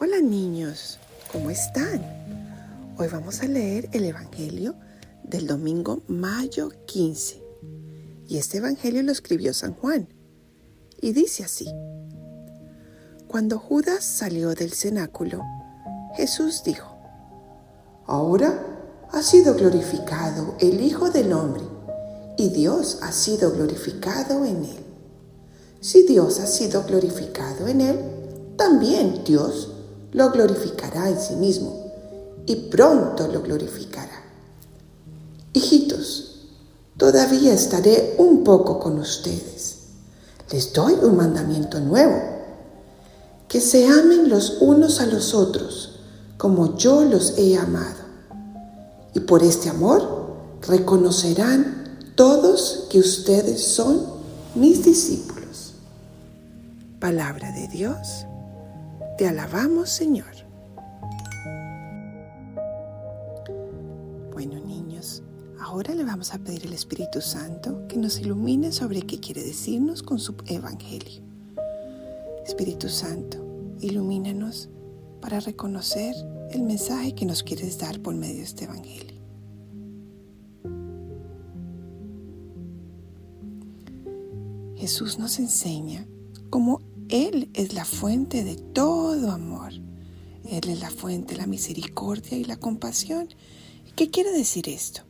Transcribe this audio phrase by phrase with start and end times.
[0.00, 0.96] Hola niños,
[1.32, 2.00] ¿cómo están?
[2.98, 4.76] Hoy vamos a leer el Evangelio
[5.24, 7.42] del domingo mayo 15.
[8.28, 10.06] Y este Evangelio lo escribió San Juan.
[11.00, 11.66] Y dice así.
[13.26, 15.42] Cuando Judas salió del cenáculo,
[16.14, 16.96] Jesús dijo,
[18.06, 18.54] Ahora
[19.10, 21.64] ha sido glorificado el Hijo del Hombre,
[22.36, 24.78] y Dios ha sido glorificado en él.
[25.80, 27.98] Si Dios ha sido glorificado en él,
[28.56, 29.74] también Dios
[30.12, 31.92] lo glorificará en sí mismo
[32.46, 34.22] y pronto lo glorificará.
[35.52, 36.46] Hijitos,
[36.96, 39.76] todavía estaré un poco con ustedes.
[40.50, 42.20] Les doy un mandamiento nuevo,
[43.48, 45.98] que se amen los unos a los otros
[46.38, 48.06] como yo los he amado.
[49.12, 54.06] Y por este amor reconocerán todos que ustedes son
[54.54, 55.74] mis discípulos.
[57.00, 58.24] Palabra de Dios.
[59.18, 60.30] Te alabamos, Señor.
[64.32, 65.24] Bueno, niños,
[65.58, 70.04] ahora le vamos a pedir al Espíritu Santo que nos ilumine sobre qué quiere decirnos
[70.04, 71.20] con su Evangelio.
[72.46, 73.44] Espíritu Santo,
[73.80, 74.68] ilumínanos
[75.20, 76.14] para reconocer
[76.52, 79.20] el mensaje que nos quieres dar por medio de este Evangelio.
[84.76, 86.06] Jesús nos enseña
[86.50, 89.72] cómo él es la fuente de todo amor.
[90.44, 93.28] Él es la fuente de la misericordia y la compasión.
[93.96, 95.02] ¿Qué quiere decir esto?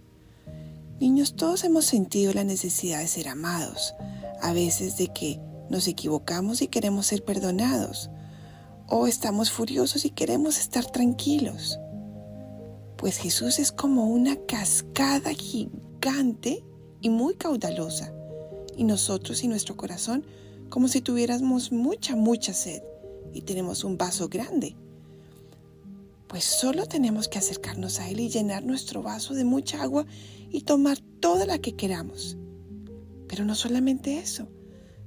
[1.01, 3.95] Niños, todos hemos sentido la necesidad de ser amados,
[4.41, 8.11] a veces de que nos equivocamos y queremos ser perdonados,
[8.89, 11.79] o estamos furiosos y queremos estar tranquilos.
[12.97, 16.65] Pues Jesús es como una cascada gigante
[17.01, 18.13] y muy caudalosa,
[18.77, 20.25] y nosotros y nuestro corazón
[20.69, 22.83] como si tuviéramos mucha, mucha sed
[23.33, 24.77] y tenemos un vaso grande.
[26.29, 30.05] Pues solo tenemos que acercarnos a Él y llenar nuestro vaso de mucha agua
[30.51, 32.37] y tomar toda la que queramos.
[33.29, 34.49] Pero no solamente eso,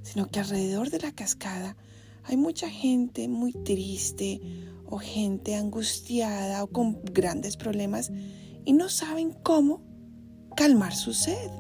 [0.02, 1.78] sino que alrededor de la cascada
[2.24, 4.42] hay mucha gente muy triste
[4.86, 8.12] o gente angustiada o con grandes problemas
[8.66, 9.84] y no saben cómo
[10.56, 11.52] calmar su sed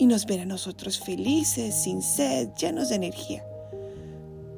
[0.00, 3.44] y nos ven a nosotros felices, sin sed, llenos de energía.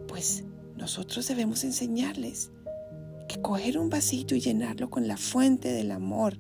[0.07, 0.45] Pues
[0.77, 2.53] nosotros debemos enseñarles
[3.29, 6.39] que coger un vasito y llenarlo con la fuente del amor,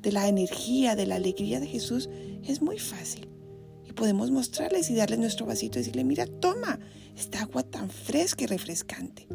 [0.00, 2.10] de la energía, de la alegría de Jesús
[2.42, 3.28] es muy fácil.
[3.88, 6.80] Y podemos mostrarles y darles nuestro vasito y decirle, mira, toma
[7.16, 9.28] esta agua tan fresca y refrescante.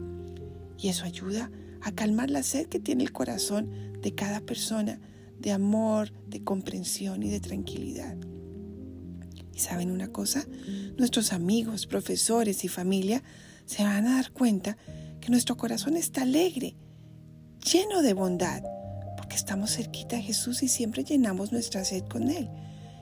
[0.77, 4.99] Y eso ayuda a calmar la sed que tiene el corazón de cada persona
[5.39, 8.17] de amor, de comprensión y de tranquilidad.
[9.57, 10.45] Y saben una cosa,
[10.97, 13.23] nuestros amigos, profesores y familia
[13.65, 14.77] se van a dar cuenta
[15.19, 16.75] que nuestro corazón está alegre,
[17.65, 18.61] lleno de bondad,
[19.17, 22.51] porque estamos cerquita de Jesús y siempre llenamos nuestra sed con Él.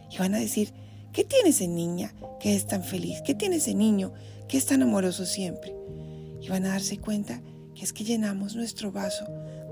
[0.10, 0.72] Y van a decir,
[1.12, 3.22] ¿qué tiene ese niña que es tan feliz?
[3.26, 4.14] ¿Qué tiene ese niño
[4.48, 5.76] que es tan amoroso siempre?
[6.42, 7.42] Y van a darse cuenta
[7.76, 9.26] que es que llenamos nuestro vaso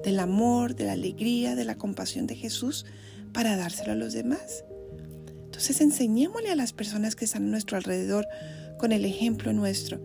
[0.04, 2.86] del amor, de la alegría, de la compasión de Jesús
[3.32, 4.66] para dárselo a los demás.
[5.64, 8.28] Entonces enseñémosle a las personas que están a nuestro alrededor
[8.78, 10.02] con el ejemplo nuestro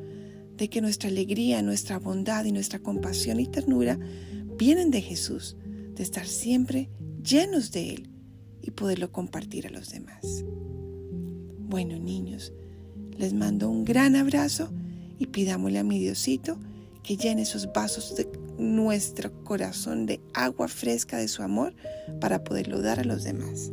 [0.56, 3.98] de que nuestra alegría, nuestra bondad y nuestra compasión y ternura
[4.56, 5.56] vienen de Jesús,
[5.96, 6.90] de estar siempre
[7.24, 8.10] llenos de Él
[8.62, 10.44] y poderlo compartir a los demás.
[11.58, 12.52] Bueno, niños,
[13.16, 14.70] les mando un gran abrazo
[15.18, 16.56] y pidámosle a mi Diosito
[17.02, 21.74] que llene esos vasos de nuestro corazón de agua fresca de su amor
[22.20, 23.72] para poderlo dar a los demás.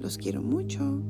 [0.00, 1.02] Los quiero mucho.